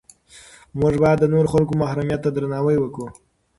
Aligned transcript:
موږ 0.79 0.93
باید 1.03 1.17
د 1.21 1.25
نورو 1.33 1.51
خلکو 1.53 1.73
محرمیت 1.81 2.19
ته 2.23 2.29
درناوی 2.35 2.77
وکړو. 2.79 3.07